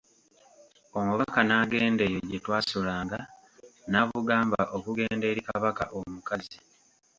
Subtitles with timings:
[0.99, 3.19] Omubaka n'agenda eyo gye twasulanga
[3.89, 6.57] n'abugamba okugenda eri Kabaka omukazi.